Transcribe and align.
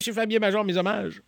Monsieur 0.00 0.14
Fabien 0.14 0.38
Major, 0.38 0.64
mes 0.64 0.78
hommages. 0.78 1.20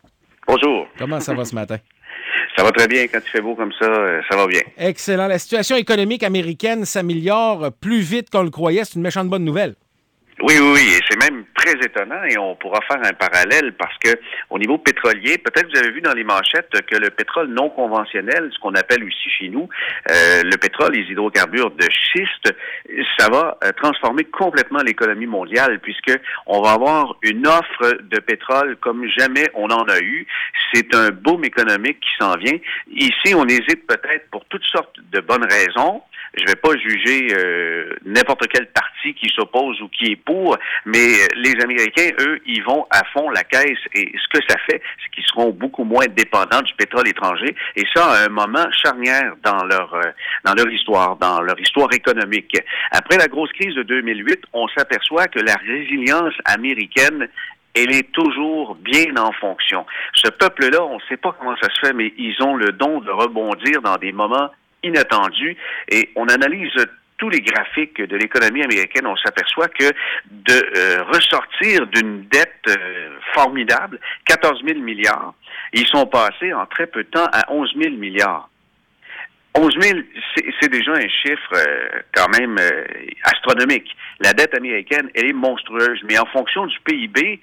Bonjour. 0.48 0.86
Comment 0.98 1.20
ça 1.20 1.34
va 1.34 1.44
ce 1.44 1.54
matin? 1.54 1.76
Ça 2.56 2.64
va 2.64 2.70
très 2.70 2.88
bien. 2.88 3.06
Quand 3.06 3.18
il 3.22 3.30
fait 3.30 3.40
beau 3.42 3.54
comme 3.54 3.72
ça, 3.78 3.86
euh, 3.86 4.20
ça 4.30 4.36
va 4.36 4.46
bien. 4.46 4.60
Excellent. 4.76 5.26
La 5.26 5.38
situation 5.38 5.74
économique 5.76 6.22
américaine 6.22 6.84
s'améliore 6.84 7.70
plus 7.80 8.00
vite 8.00 8.28
qu'on 8.30 8.42
le 8.42 8.50
croyait. 8.50 8.84
C'est 8.84 8.96
une 8.96 9.02
méchante 9.02 9.28
bonne 9.28 9.44
nouvelle. 9.44 9.74
Oui, 10.42 10.54
oui, 10.58 10.72
oui, 10.74 10.96
et 10.96 11.00
c'est 11.08 11.30
même 11.30 11.44
très 11.54 11.74
étonnant 11.74 12.24
et 12.28 12.36
on 12.36 12.56
pourra 12.56 12.80
faire 12.90 12.98
un 13.04 13.12
parallèle 13.12 13.74
parce 13.78 13.96
que 13.98 14.10
au 14.50 14.58
niveau 14.58 14.76
pétrolier, 14.76 15.38
peut-être 15.38 15.70
vous 15.70 15.78
avez 15.78 15.92
vu 15.92 16.00
dans 16.00 16.14
les 16.14 16.24
manchettes 16.24 16.72
que 16.90 16.96
le 16.96 17.10
pétrole 17.10 17.46
non 17.46 17.70
conventionnel, 17.70 18.50
ce 18.52 18.58
qu'on 18.58 18.74
appelle 18.74 19.04
aussi 19.04 19.30
chez 19.38 19.48
nous, 19.48 19.68
euh, 20.10 20.42
le 20.42 20.56
pétrole, 20.56 20.94
les 20.94 21.04
hydrocarbures 21.12 21.70
de 21.70 21.86
schiste, 21.92 22.52
ça 23.16 23.28
va 23.28 23.56
euh, 23.62 23.70
transformer 23.80 24.24
complètement 24.24 24.80
l'économie 24.80 25.26
mondiale 25.26 25.78
puisque 25.78 26.10
on 26.46 26.60
va 26.60 26.72
avoir 26.72 27.14
une 27.22 27.46
offre 27.46 27.98
de 28.02 28.18
pétrole 28.18 28.76
comme 28.80 29.06
jamais 29.16 29.48
on 29.54 29.66
en 29.66 29.84
a 29.84 30.00
eu. 30.00 30.26
C'est 30.74 30.92
un 30.92 31.10
boom 31.10 31.44
économique 31.44 32.00
qui 32.00 32.10
s'en 32.18 32.34
vient. 32.36 32.58
Ici, 32.90 33.32
on 33.36 33.46
hésite 33.46 33.86
peut-être 33.86 34.28
pour 34.32 34.44
toutes 34.46 34.64
sortes 34.64 34.96
de 35.12 35.20
bonnes 35.20 35.44
raisons 35.44 36.02
je 36.34 36.44
vais 36.46 36.56
pas 36.56 36.76
juger 36.76 37.28
euh, 37.36 37.94
n'importe 38.04 38.46
quel 38.48 38.66
parti 38.68 39.14
qui 39.14 39.28
s'oppose 39.34 39.80
ou 39.82 39.88
qui 39.88 40.12
est 40.12 40.16
pour, 40.16 40.56
mais 40.86 41.28
les 41.36 41.54
Américains, 41.62 42.10
eux, 42.20 42.40
ils 42.46 42.62
vont 42.62 42.86
à 42.90 43.04
fond 43.12 43.28
la 43.30 43.44
caisse 43.44 43.78
et 43.94 44.12
ce 44.16 44.38
que 44.38 44.44
ça 44.48 44.56
fait, 44.66 44.80
c'est 45.02 45.10
qu'ils 45.14 45.24
seront 45.24 45.50
beaucoup 45.50 45.84
moins 45.84 46.06
dépendants 46.06 46.62
du 46.62 46.72
pétrole 46.74 47.08
étranger 47.08 47.54
et 47.76 47.84
ça 47.94 48.06
à 48.06 48.24
un 48.26 48.28
moment 48.28 48.70
charnière 48.72 49.34
dans 49.42 49.64
leur 49.64 49.94
euh, 49.94 50.10
dans 50.44 50.54
leur 50.54 50.70
histoire, 50.70 51.16
dans 51.16 51.42
leur 51.42 51.58
histoire 51.60 51.92
économique. 51.92 52.56
Après 52.90 53.18
la 53.18 53.28
grosse 53.28 53.52
crise 53.52 53.74
de 53.74 53.82
2008, 53.82 54.40
on 54.52 54.68
s'aperçoit 54.68 55.26
que 55.26 55.40
la 55.40 55.54
résilience 55.54 56.34
américaine 56.44 57.28
elle 57.74 57.92
est 57.92 58.12
toujours 58.12 58.74
bien 58.74 59.16
en 59.16 59.32
fonction. 59.32 59.86
Ce 60.14 60.28
peuple-là, 60.28 60.82
on 60.84 60.96
ne 60.96 61.02
sait 61.08 61.16
pas 61.16 61.34
comment 61.38 61.56
ça 61.56 61.68
se 61.70 61.86
fait, 61.86 61.94
mais 61.94 62.12
ils 62.18 62.36
ont 62.42 62.54
le 62.54 62.72
don 62.72 63.00
de 63.00 63.10
rebondir 63.10 63.80
dans 63.80 63.96
des 63.96 64.12
moments 64.12 64.50
inattendu 64.82 65.56
et 65.88 66.10
on 66.16 66.26
analyse 66.28 66.72
tous 67.22 67.30
les 67.30 67.40
graphiques 67.40 68.02
de 68.02 68.16
l'économie 68.16 68.64
américaine, 68.64 69.06
on 69.06 69.16
s'aperçoit 69.16 69.68
que 69.68 69.84
de 70.28 70.76
euh, 70.76 71.04
ressortir 71.04 71.86
d'une 71.86 72.24
dette 72.24 72.66
euh, 72.68 73.10
formidable, 73.32 74.00
14 74.24 74.60
000 74.66 74.80
milliards, 74.80 75.32
ils 75.72 75.86
sont 75.86 76.06
passés 76.06 76.52
en 76.52 76.66
très 76.66 76.88
peu 76.88 77.04
de 77.04 77.08
temps 77.08 77.28
à 77.32 77.52
11 77.52 77.74
000 77.80 77.94
milliards. 77.94 78.48
11 79.54 79.72
000, 79.80 80.00
c'est 80.60 80.68
déjà 80.68 80.92
un 80.94 81.08
chiffre 81.08 81.52
euh, 81.54 82.00
quand 82.12 82.28
même 82.36 82.58
astronomique. 83.22 83.94
La 84.18 84.32
dette 84.32 84.56
américaine, 84.56 85.08
elle 85.14 85.28
est 85.28 85.32
monstrueuse, 85.32 86.00
mais 86.08 86.18
en 86.18 86.26
fonction 86.26 86.66
du 86.66 86.76
PIB, 86.80 87.40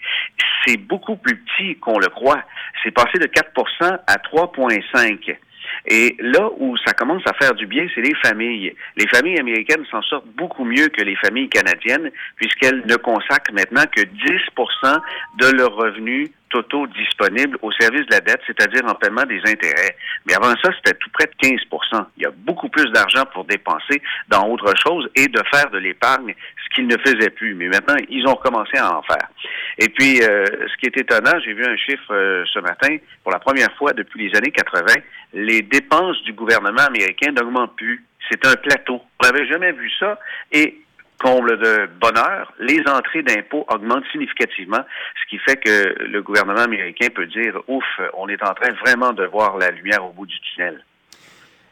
c'est 0.65 0.75
beaucoup 0.75 1.15
plus 1.15 1.37
petit 1.37 1.77
qu'on 1.77 1.99
le 1.99 2.07
croit. 2.07 2.43
C'est 2.83 2.91
passé 2.91 3.17
de 3.17 3.27
4% 3.27 3.97
à 4.07 4.15
3,5 4.17 5.37
et 5.85 6.15
là 6.19 6.49
où 6.57 6.75
ça 6.85 6.93
commence 6.93 7.23
à 7.25 7.33
faire 7.33 7.53
du 7.53 7.65
bien, 7.65 7.87
c'est 7.93 8.01
les 8.01 8.15
familles. 8.15 8.73
Les 8.97 9.07
familles 9.07 9.39
américaines 9.39 9.85
s'en 9.89 10.01
sortent 10.01 10.27
beaucoup 10.35 10.65
mieux 10.65 10.87
que 10.89 11.01
les 11.01 11.15
familles 11.15 11.49
canadiennes, 11.49 12.11
puisqu'elles 12.35 12.83
ne 12.85 12.95
consacrent 12.95 13.53
maintenant 13.53 13.85
que 13.95 14.01
10% 14.01 14.99
de 15.39 15.57
leurs 15.57 15.73
revenus 15.73 16.29
totaux 16.49 16.87
disponibles 16.87 17.57
au 17.61 17.71
service 17.71 18.05
de 18.07 18.13
la 18.13 18.21
dette, 18.21 18.41
c'est-à-dire 18.45 18.81
en 18.85 18.95
paiement 18.95 19.23
des 19.23 19.39
intérêts. 19.39 19.95
Mais 20.25 20.33
avant 20.33 20.53
ça, 20.61 20.71
c'était 20.75 20.97
tout 20.97 21.09
près 21.11 21.25
de 21.25 21.47
15% 21.47 22.05
Il 22.17 22.23
y 22.23 22.25
a 22.25 22.31
beaucoup 22.31 22.69
plus 22.69 22.89
d'argent 22.91 23.25
pour 23.33 23.45
dépenser 23.45 24.01
dans 24.27 24.47
autre 24.47 24.73
chose 24.83 25.09
et 25.15 25.27
de 25.27 25.41
faire 25.51 25.69
de 25.71 25.77
l'épargne, 25.77 26.33
ce 26.63 26.75
qu'ils 26.75 26.87
ne 26.87 26.97
faisaient 26.97 27.29
plus. 27.29 27.55
Mais 27.55 27.67
maintenant, 27.67 27.95
ils 28.09 28.27
ont 28.27 28.35
recommencé 28.35 28.77
à 28.77 28.97
en 28.97 29.01
faire. 29.03 29.29
Et 29.77 29.89
puis, 29.89 30.21
euh, 30.21 30.45
ce 30.45 30.77
qui 30.77 30.87
est 30.87 30.97
étonnant, 30.97 31.39
j'ai 31.43 31.53
vu 31.53 31.65
un 31.65 31.77
chiffre 31.77 32.13
euh, 32.13 32.43
ce 32.53 32.59
matin, 32.59 32.97
pour 33.23 33.31
la 33.31 33.39
première 33.39 33.71
fois 33.77 33.93
depuis 33.93 34.27
les 34.27 34.37
années 34.37 34.51
80, 34.51 34.93
les 35.33 35.61
dépenses 35.61 36.21
du 36.23 36.33
gouvernement 36.33 36.81
américain 36.81 37.31
n'augmentent 37.31 37.75
plus. 37.75 38.03
C'est 38.29 38.45
un 38.45 38.55
plateau. 38.55 39.01
On 39.21 39.27
n'avait 39.27 39.47
jamais 39.47 39.71
vu 39.71 39.89
ça. 39.99 40.19
Et 40.51 40.81
comble 41.19 41.59
de 41.59 41.89
bonheur, 41.99 42.53
les 42.59 42.81
entrées 42.87 43.23
d'impôts 43.23 43.65
augmentent 43.71 44.05
significativement, 44.11 44.83
ce 45.21 45.29
qui 45.29 45.37
fait 45.39 45.57
que 45.57 46.03
le 46.03 46.21
gouvernement 46.21 46.61
américain 46.61 47.07
peut 47.13 47.27
dire, 47.27 47.55
ouf, 47.67 47.83
on 48.17 48.27
est 48.29 48.41
en 48.43 48.53
train 48.53 48.71
vraiment 48.85 49.13
de 49.13 49.25
voir 49.25 49.57
la 49.57 49.71
lumière 49.71 50.05
au 50.05 50.11
bout 50.11 50.25
du 50.25 50.39
tunnel. 50.41 50.83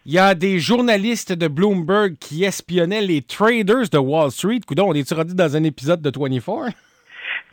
Il 0.05 0.13
y 0.13 0.19
a 0.19 0.35
des 0.35 0.59
journalistes 0.59 1.33
de 1.33 1.49
Bloomberg 1.49 2.15
qui 2.17 2.45
espionnaient 2.45 3.01
les 3.01 3.21
traders 3.21 3.89
de 3.89 3.97
Wall 3.97 4.31
Street. 4.31 4.61
Coudon, 4.65 4.89
on 4.89 4.93
est-tu 4.93 5.13
rendu 5.13 5.35
dans 5.35 5.55
un 5.55 5.63
épisode 5.63 6.01
de 6.01 6.09
24? 6.09 6.71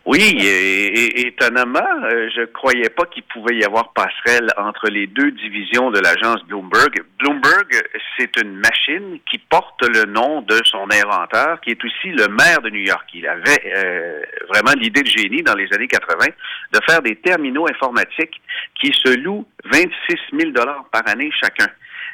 Oui, 0.07 0.21
et, 0.21 1.27
étonnamment, 1.27 1.81
euh, 1.81 2.29
je 2.37 2.45
croyais 2.45 2.91
pas 2.91 3.07
qu'il 3.07 3.23
pouvait 3.23 3.57
y 3.57 3.65
avoir 3.65 3.95
passerelle 3.95 4.51
entre 4.59 4.91
les 4.91 5.07
deux 5.07 5.31
divisions 5.31 5.91
de 5.91 5.99
l'agence 5.99 6.45
Bloomberg. 6.45 7.03
Bloomberg, 7.19 7.83
c'est 8.19 8.39
une 8.39 8.55
machine 8.57 9.19
qui 9.31 9.39
porte 9.39 9.83
le 9.83 10.05
nom 10.05 10.43
de 10.43 10.61
son 10.65 10.87
inventeur, 10.93 11.59
qui 11.63 11.71
est 11.71 11.83
aussi 11.83 12.09
le 12.09 12.29
maire 12.29 12.61
de 12.61 12.69
New 12.69 12.83
York. 12.83 13.09
Il 13.15 13.27
avait 13.27 13.63
euh, 13.65 14.21
vraiment 14.51 14.73
l'idée 14.79 15.03
de 15.03 15.09
génie 15.09 15.43
dans 15.43 15.55
les 15.55 15.73
années 15.73 15.89
80 15.89 16.27
de 16.73 16.81
faire 16.87 17.01
des 17.01 17.17
terminaux 17.17 17.67
informatiques 17.67 18.43
qui 18.79 18.93
se 18.93 19.17
louent 19.17 19.47
26 19.73 19.91
000 20.39 20.53
dollars 20.53 20.85
par 20.93 21.09
année 21.09 21.31
chacun. 21.41 21.69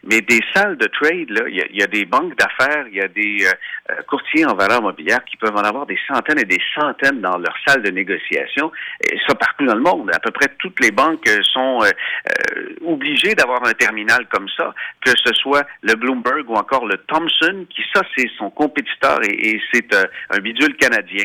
Mais 0.05 0.21
des 0.23 0.41
salles 0.55 0.77
de 0.77 0.87
trade, 0.87 1.29
il 1.49 1.77
y 1.77 1.83
a, 1.83 1.87
des 1.87 2.05
banques 2.05 2.37
d'affaires, 2.37 2.87
il 2.89 2.97
y 2.97 3.01
a 3.01 3.09
des 3.09 3.45
euh, 3.45 3.53
euh, 3.91 4.03
courtiers 4.09 4.47
en 4.47 4.55
valeur 4.55 4.81
mobilière 4.83 5.25
qui 5.25 5.37
peuvent 5.37 5.55
en 5.55 5.63
avoir 5.63 5.87
des 5.87 5.99
centaines 6.09 6.39
et 6.39 6.45
des 6.45 6.61
centaines 6.75 7.21
dans 7.21 7.37
leurs 7.37 7.57
salles 7.67 7.83
de 7.83 7.91
négociation. 7.91 8.73
Et 9.03 9.19
ça 9.27 9.35
partout 9.35 9.67
dans 9.67 9.75
le 9.75 9.83
monde. 9.83 10.11
À 10.15 10.19
peu 10.19 10.31
près 10.31 10.49
toutes 10.59 10.81
les 10.81 10.91
banques 10.91 11.29
sont 11.53 11.81
euh, 11.83 12.77
obligées 12.85 13.35
d'avoir 13.35 13.65
un 13.67 13.73
terminal 13.73 14.27
comme 14.29 14.49
ça, 14.57 14.75
que 15.05 15.13
ce 15.25 15.33
soit 15.35 15.67
le 15.83 15.95
Bloomberg 15.95 16.49
ou 16.49 16.55
encore 16.55 16.87
le 16.87 16.97
Thomson, 16.97 17.67
qui 17.69 17.83
ça 17.95 18.03
c'est 18.17 18.29
son 18.39 18.51
compétiteur 18.51 19.21
et, 19.25 19.51
et 19.51 19.63
c'est 19.73 19.95
un 20.31 20.39
bidule 20.39 20.77
canadien. 20.77 21.25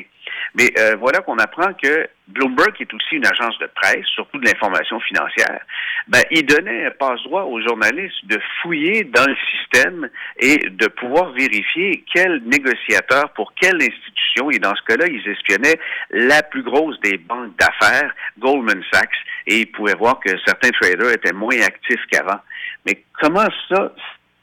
Mais 0.55 0.71
euh, 0.77 0.95
voilà 0.99 1.19
qu'on 1.19 1.37
apprend 1.37 1.73
que 1.73 2.07
Bloomberg, 2.27 2.73
qui 2.73 2.83
est 2.83 2.93
aussi 2.93 3.15
une 3.15 3.25
agence 3.25 3.57
de 3.59 3.67
presse, 3.67 4.05
surtout 4.07 4.39
de 4.39 4.45
l'information 4.45 4.99
financière, 4.99 5.59
ben, 6.07 6.21
il 6.31 6.45
donnait 6.45 6.87
un 6.87 6.91
passe-droit 6.91 7.43
aux 7.43 7.61
journalistes 7.61 8.25
de 8.25 8.39
fouiller 8.61 9.03
dans 9.03 9.25
le 9.25 9.35
système 9.51 10.09
et 10.39 10.57
de 10.57 10.87
pouvoir 10.87 11.31
vérifier 11.31 12.03
quel 12.13 12.41
négociateur 12.45 13.29
pour 13.33 13.53
quelle 13.53 13.75
institution, 13.75 14.49
et 14.51 14.59
dans 14.59 14.75
ce 14.75 14.81
cas-là, 14.83 15.05
ils 15.07 15.27
espionnaient 15.29 15.79
la 16.11 16.41
plus 16.43 16.63
grosse 16.63 16.99
des 17.01 17.17
banques 17.17 17.55
d'affaires, 17.57 18.13
Goldman 18.39 18.83
Sachs, 18.91 19.09
et 19.47 19.59
ils 19.59 19.71
pouvaient 19.71 19.95
voir 19.95 20.19
que 20.19 20.31
certains 20.45 20.71
traders 20.71 21.11
étaient 21.11 21.33
moins 21.33 21.59
actifs 21.61 22.01
qu'avant. 22.11 22.39
Mais 22.85 23.03
comment 23.19 23.47
ça, 23.69 23.93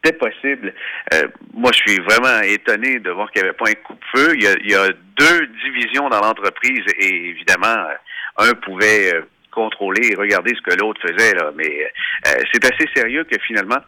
c'était 0.03 0.17
possible. 0.17 0.75
Euh, 1.15 1.29
moi, 1.55 1.71
je 1.73 1.79
suis 1.79 2.01
vraiment 2.01 2.41
étonné 2.43 2.99
de 2.99 3.11
voir 3.11 3.31
qu'il 3.31 3.43
n'y 3.43 3.49
avait 3.49 3.57
pas 3.57 3.69
un 3.69 3.75
coup 3.75 3.95
de 3.95 4.19
feu. 4.19 4.35
Il 4.37 4.71
y 4.71 4.75
a, 4.75 4.89
deux 5.17 5.47
divisions 5.65 6.09
dans 6.09 6.21
l'entreprise 6.21 6.83
et 6.99 7.29
évidemment, 7.29 7.67
euh, 7.67 7.95
un 8.39 8.55
pouvait 8.55 9.15
euh, 9.15 9.23
contrôler 9.51 10.13
et 10.13 10.15
regarder 10.15 10.55
ce 10.55 10.63
que 10.63 10.77
l'autre 10.79 11.01
faisait. 11.03 11.35
Là. 11.35 11.53
Mais 11.55 11.93
c'est 12.53 12.65
assez 12.65 12.89
sérieux 12.95 13.25
que 13.25 13.39
finalement, 13.47 13.79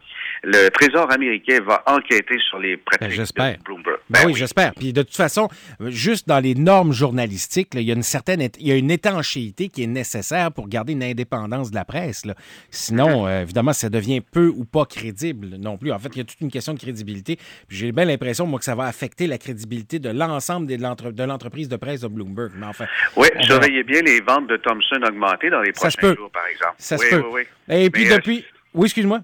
le 0.44 0.68
Trésor 0.70 1.10
américain 1.10 1.60
va 1.64 1.82
enquêter 1.86 2.36
sur 2.48 2.58
les 2.58 2.76
pratiques 2.76 3.34
ben, 3.36 3.52
de 3.52 3.62
Bloomberg. 3.62 3.98
Ben, 4.08 4.20
ben 4.20 4.26
oui, 4.26 4.34
j'espère. 4.34 4.74
Puis 4.74 4.92
de 4.92 5.02
toute 5.02 5.16
façon, 5.16 5.48
juste 5.80 6.28
dans 6.28 6.40
les 6.40 6.54
normes 6.54 6.92
journalistiques, 6.92 7.70
il 7.74 7.82
y 7.82 7.90
a 7.90 7.94
une 7.94 8.02
certaine, 8.02 8.48
il 8.58 8.68
y 8.68 8.72
a 8.72 8.76
une 8.76 8.90
étanchéité 8.90 9.68
qui 9.68 9.82
est 9.82 9.88
nécessaire 9.88 10.52
pour 10.52 10.68
garder 10.68 10.92
une 10.92 11.02
indépendance 11.02 11.70
de 11.70 11.76
la 11.76 11.84
presse. 11.84 12.24
Là. 12.24 12.34
Sinon, 12.70 13.26
mm-hmm. 13.26 13.28
euh, 13.28 13.42
évidemment, 13.42 13.72
ça 13.72 13.88
devient 13.88 14.20
peu 14.20 14.48
ou 14.48 14.64
pas 14.64 14.84
crédible 14.84 15.56
non 15.58 15.76
plus. 15.78 15.92
En 15.92 15.98
fait, 15.98 16.10
il 16.14 16.18
y 16.18 16.20
a 16.20 16.24
toute 16.24 16.40
une 16.40 16.50
question 16.50 16.74
de 16.74 16.78
crédibilité. 16.78 17.38
J'ai 17.68 17.92
bien 17.92 18.04
l'impression, 18.04 18.46
moi, 18.46 18.58
que 18.58 18.64
ça 18.64 18.74
va 18.74 18.84
affecter 18.84 19.26
la 19.26 19.38
crédibilité 19.38 19.98
de 19.98 20.10
l'ensemble 20.10 20.66
de 20.66 21.24
l'entreprise 21.24 21.68
de 21.68 21.76
presse 21.76 22.02
de 22.02 22.08
Bloomberg. 22.08 22.52
Mais 22.56 22.66
enfin, 22.66 22.86
oui, 23.16 23.28
surveillez 23.40 23.82
bien 23.82 24.02
les 24.02 24.20
ventes 24.20 24.48
de 24.48 24.56
Thomson 24.56 25.00
augmenter 25.06 25.50
dans 25.50 25.60
les 25.60 25.72
prochains 25.72 26.14
jours, 26.14 26.30
par 26.30 26.46
exemple. 26.46 26.74
Ça 26.78 26.98
se 26.98 27.08
peut. 27.08 27.24
Et 27.68 27.90
puis 27.90 28.10
euh, 28.10 28.16
depuis, 28.16 28.44
oui, 28.74 28.86
excuse-moi. 28.86 29.20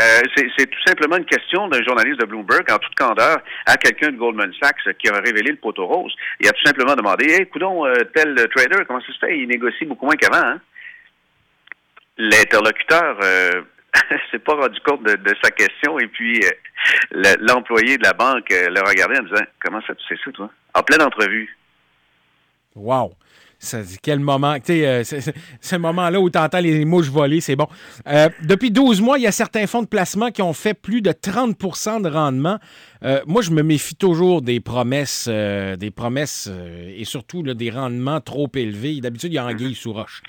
Euh, 0.00 0.20
c'est 0.56 0.66
tout 0.66 0.82
simplement 0.86 1.16
une 1.16 1.26
question 1.26 1.68
d'un 1.68 1.82
journaliste 1.82 2.20
de 2.20 2.24
Bloomberg, 2.24 2.64
en 2.70 2.78
toute 2.78 2.94
candeur, 2.94 3.38
à 3.66 3.76
quelqu'un 3.76 4.10
de 4.10 4.16
Goldman 4.16 4.52
Sachs 4.60 4.96
qui 4.98 5.08
a 5.08 5.18
révélé 5.18 5.50
le 5.50 5.58
poteau 5.58 5.86
rose. 5.86 6.14
Il 6.40 6.48
a 6.48 6.52
tout 6.52 6.64
simplement 6.64 6.94
demandé, 6.94 7.26
hey, 7.26 7.46
coudon, 7.46 7.84
euh, 7.84 7.94
tel 8.14 8.34
trader, 8.54 8.84
comment 8.86 9.00
ça 9.00 9.12
se 9.12 9.18
fait? 9.18 9.38
Il 9.38 9.48
négocie 9.48 9.84
beaucoup 9.84 10.06
moins 10.06 10.16
qu'avant, 10.16 10.46
hein? 10.46 10.60
L'interlocuteur 12.16 13.18
euh, 13.22 13.62
s'est 14.30 14.38
pas 14.38 14.54
rendu 14.54 14.80
compte 14.80 15.02
de, 15.02 15.34
sa 15.42 15.50
question 15.50 15.98
et 15.98 16.06
puis 16.06 16.40
euh, 16.42 17.34
l'employé 17.40 17.98
de 17.98 18.04
la 18.04 18.12
banque 18.14 18.48
le 18.50 18.88
regardait 18.88 19.18
en 19.18 19.24
disant, 19.24 19.44
comment 19.62 19.82
ça 19.86 19.94
tu 19.94 20.06
sais 20.06 20.20
ça, 20.24 20.30
toi? 20.32 20.50
En 20.74 20.82
pleine 20.82 21.02
entrevue. 21.02 21.54
Wow. 22.74 23.12
Quel 24.02 24.18
moment, 24.18 24.54
tu 24.56 24.82
sais, 24.82 25.04
ce 25.60 25.76
moment-là 25.76 26.20
où 26.20 26.28
tu 26.30 26.38
entends 26.38 26.60
les 26.60 26.84
mouches 26.84 27.08
voler, 27.08 27.40
c'est 27.40 27.56
bon. 27.56 27.66
depuis 28.42 28.70
12 28.70 29.00
mois, 29.00 29.18
il 29.18 29.22
y 29.22 29.26
a 29.26 29.32
certains 29.32 29.66
fonds 29.66 29.82
de 29.82 29.86
placement 29.86 30.30
qui 30.30 30.42
ont 30.42 30.52
fait 30.52 30.74
plus 30.74 31.02
de 31.02 31.10
30% 31.12 32.02
de 32.02 32.08
rendement. 32.08 32.58
moi, 33.26 33.42
je 33.42 33.50
me 33.50 33.62
méfie 33.62 33.94
toujours 33.94 34.42
des 34.42 34.60
promesses, 34.60 35.28
des 35.28 35.90
promesses 35.94 36.50
et 36.96 37.04
surtout 37.04 37.42
des 37.42 37.70
rendements 37.70 38.20
trop 38.20 38.50
élevés. 38.54 39.00
D'habitude, 39.00 39.32
il 39.32 39.36
y 39.36 39.38
a 39.38 39.46
anguille 39.46 39.74
sous 39.74 39.92
roche. 39.92 40.22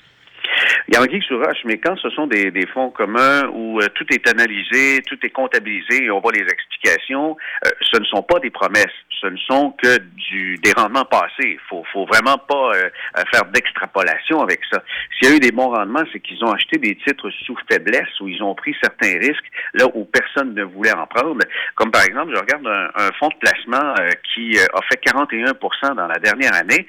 Il 0.88 0.94
y 0.94 0.98
a 0.98 1.00
un 1.00 1.20
sous 1.22 1.38
roche, 1.38 1.64
mais 1.64 1.78
quand 1.78 1.96
ce 1.96 2.10
sont 2.10 2.26
des, 2.26 2.50
des 2.50 2.66
fonds 2.66 2.90
communs 2.90 3.48
où 3.54 3.80
euh, 3.80 3.88
tout 3.94 4.04
est 4.12 4.28
analysé, 4.28 5.00
tout 5.06 5.16
est 5.22 5.30
comptabilisé 5.30 6.04
et 6.04 6.10
on 6.10 6.20
voit 6.20 6.32
les 6.32 6.44
explications, 6.44 7.38
euh, 7.64 7.70
ce 7.80 7.98
ne 7.98 8.04
sont 8.04 8.22
pas 8.22 8.38
des 8.40 8.50
promesses, 8.50 8.92
ce 9.20 9.28
ne 9.28 9.36
sont 9.38 9.74
que 9.82 9.98
du, 9.98 10.58
des 10.58 10.72
rendements 10.72 11.06
passés. 11.06 11.56
Il 11.56 11.58
faut, 11.70 11.84
faut 11.90 12.04
vraiment 12.04 12.36
pas 12.36 12.72
euh, 12.74 12.90
faire 13.32 13.46
d'extrapolation 13.46 14.42
avec 14.42 14.60
ça. 14.70 14.82
S'il 15.16 15.30
y 15.30 15.32
a 15.32 15.36
eu 15.36 15.40
des 15.40 15.52
bons 15.52 15.70
rendements, 15.70 16.04
c'est 16.12 16.20
qu'ils 16.20 16.44
ont 16.44 16.52
acheté 16.52 16.76
des 16.76 16.96
titres 16.96 17.30
sous 17.46 17.56
faiblesse 17.70 18.20
où 18.20 18.28
ils 18.28 18.42
ont 18.42 18.54
pris 18.54 18.76
certains 18.82 19.18
risques 19.18 19.50
là 19.72 19.86
où 19.94 20.04
personne 20.04 20.54
ne 20.54 20.64
voulait 20.64 20.92
en 20.92 21.06
prendre. 21.06 21.44
Comme 21.76 21.92
par 21.92 22.04
exemple, 22.04 22.32
je 22.34 22.40
regarde 22.40 22.66
un, 22.66 23.12
fonds 23.18 23.28
de 23.28 23.38
placement 23.40 23.94
qui 24.34 24.58
a 24.58 24.80
fait 24.90 25.00
41 25.00 25.54
dans 25.94 26.06
la 26.06 26.18
dernière 26.18 26.54
année. 26.54 26.86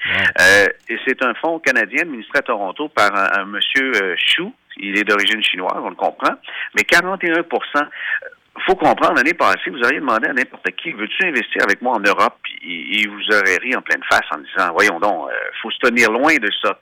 et 0.89 0.97
c'est 1.07 1.24
un 1.24 1.33
fonds 1.36 1.59
canadien 1.59 2.01
administré 2.01 2.39
à 2.39 2.42
Toronto 2.42 2.89
par 2.89 3.12
un 3.39 3.45
monsieur 3.45 3.85
euh, 3.94 4.16
Chou. 4.18 4.54
Il 4.78 4.98
est 4.98 5.04
d'origine 5.04 5.42
chinoise, 5.42 5.82
on 5.82 5.90
le 5.90 5.96
comprend. 5.96 6.36
Mais 6.76 6.82
41% 6.82 7.44
faut 8.66 8.76
comprendre, 8.76 9.16
l'année 9.16 9.34
passée, 9.34 9.70
vous 9.70 9.82
auriez 9.84 10.00
demandé 10.00 10.28
à 10.30 10.34
n'importe 10.34 10.70
qui, 10.78 10.92
veux-tu 10.92 11.28
investir 11.28 11.64
avec 11.64 11.82
moi 11.82 11.96
en 11.96 12.00
Europe? 12.00 12.38
Il, 12.64 13.10
vous 13.10 13.36
aurait 13.36 13.58
ri 13.62 13.76
en 13.76 13.82
pleine 13.82 14.02
face 14.10 14.26
en 14.32 14.38
disant, 14.38 14.72
voyons 14.74 15.00
donc, 15.00 15.30
euh, 15.30 15.34
faut 15.62 15.72
se 15.72 15.80
tenir 15.80 16.12
loin 16.12 16.36
de 16.36 16.50
ça. 16.64 16.80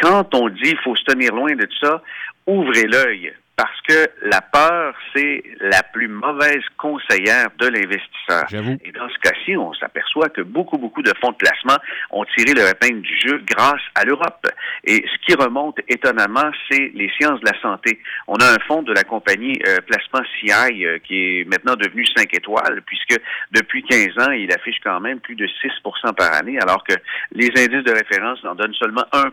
Quand 0.00 0.34
on 0.34 0.48
dit 0.48 0.76
faut 0.84 0.94
se 0.94 1.04
tenir 1.04 1.34
loin 1.34 1.54
de 1.54 1.66
ça, 1.80 2.02
ouvrez 2.46 2.84
l'œil 2.84 3.32
parce 3.56 3.80
que 3.86 4.10
la 4.22 4.40
peur, 4.40 4.94
c'est 5.14 5.42
la 5.60 5.82
plus 5.82 6.08
mauvaise 6.08 6.62
conseillère 6.76 7.48
de 7.58 7.68
l'investisseur. 7.68 8.46
Et 8.84 8.90
dans 8.90 9.08
ce 9.08 9.18
cas-ci, 9.18 9.56
on 9.56 9.72
s'aperçoit 9.74 10.28
que 10.28 10.40
beaucoup, 10.40 10.76
beaucoup 10.76 11.02
de 11.02 11.12
fonds 11.20 11.30
de 11.30 11.36
placement 11.36 11.76
ont 12.10 12.24
tiré 12.36 12.52
le 12.52 12.68
épingle 12.68 13.02
du 13.02 13.16
jeu 13.20 13.42
grâce 13.46 13.82
à 13.94 14.04
l'Europe. 14.04 14.46
Et 14.82 15.04
ce 15.06 15.26
qui 15.26 15.34
remonte 15.34 15.78
étonnamment, 15.88 16.50
c'est 16.68 16.90
les 16.94 17.10
sciences 17.16 17.40
de 17.40 17.46
la 17.46 17.60
santé. 17.60 18.00
On 18.26 18.36
a 18.36 18.46
un 18.46 18.58
fonds 18.66 18.82
de 18.82 18.92
la 18.92 19.04
compagnie 19.04 19.60
euh, 19.68 19.76
Placement 19.86 20.26
CI 20.40 20.84
euh, 20.84 20.98
qui 20.98 21.14
est 21.14 21.44
maintenant 21.44 21.76
devenu 21.76 22.04
5 22.06 22.34
étoiles, 22.34 22.82
puisque 22.86 23.20
depuis 23.52 23.84
15 23.84 24.26
ans, 24.26 24.32
il 24.32 24.52
affiche 24.52 24.78
quand 24.82 24.98
même 25.00 25.20
plus 25.20 25.36
de 25.36 25.46
6% 25.46 26.14
par 26.14 26.34
année, 26.34 26.58
alors 26.60 26.82
que 26.82 26.94
les 27.32 27.50
indices 27.50 27.84
de 27.84 27.92
référence 27.92 28.44
en 28.44 28.54
donnent 28.54 28.74
seulement 28.74 29.04
1% 29.12 29.30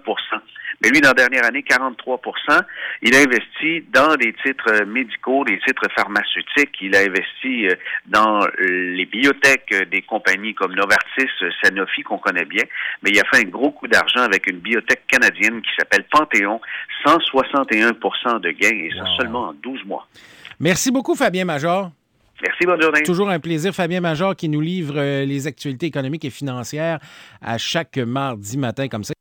Mais 0.84 0.90
lui, 0.90 1.02
dans 1.02 1.10
la 1.10 1.14
dernière 1.16 1.46
année, 1.46 1.64
43% 1.68 2.62
il 3.02 3.16
a 3.16 3.20
investi 3.20 3.82
dans 4.12 4.18
des 4.18 4.34
titres 4.34 4.72
euh, 4.72 4.86
médicaux, 4.86 5.44
des 5.46 5.60
titres 5.60 5.88
pharmaceutiques. 5.96 6.76
Il 6.82 6.96
a 6.96 7.00
investi 7.00 7.68
euh, 7.68 7.76
dans 8.08 8.46
les 8.60 9.06
biotech 9.06 9.64
euh, 9.74 9.86
des 9.86 10.02
compagnies 10.02 10.54
comme 10.54 10.74
Novartis, 10.74 11.30
Sanofi, 11.64 12.04
qu'on 12.04 12.18
connaît 12.18 12.46
bien. 12.46 12.64
Mais 13.02 13.12
il 13.12 13.20
a 13.20 13.24
fait 13.32 13.46
un 13.46 13.50
gros 13.50 13.72
coup 13.72 13.88
d'argent 13.88 14.22
avec 14.22 14.48
une 14.48 14.60
biotech 14.60 15.08
canadienne 15.08 15.62
qui 15.62 15.70
s'appelle 15.78 16.06
Panthéon. 16.12 16.60
161% 17.06 18.42
de 18.42 18.52
gains, 18.52 18.70
et 18.70 18.92
ça 18.96 19.06
seulement 19.18 19.50
en 19.50 19.54
12 19.54 19.86
mois. 19.86 20.08
Merci 20.60 20.92
beaucoup, 20.92 21.16
Fabien 21.16 21.46
Major. 21.46 21.90
Merci, 22.44 22.66
bonne 22.66 22.82
journée. 22.82 23.04
Toujours 23.04 23.30
un 23.30 23.40
plaisir. 23.40 23.74
Fabien 23.74 24.02
Major 24.02 24.36
qui 24.36 24.50
nous 24.50 24.62
livre 24.62 25.24
les 25.24 25.48
actualités 25.48 25.88
économiques 25.88 26.26
et 26.26 26.30
financières 26.30 27.00
à 27.42 27.58
chaque 27.58 27.98
mardi 27.98 28.58
matin 28.58 28.88
comme 28.88 29.04
ça. 29.04 29.14